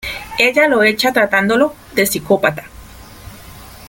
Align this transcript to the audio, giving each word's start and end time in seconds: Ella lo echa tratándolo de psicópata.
Ella 0.39 0.67
lo 0.67 0.81
echa 0.81 1.13
tratándolo 1.13 1.75
de 1.93 2.07
psicópata. 2.07 2.63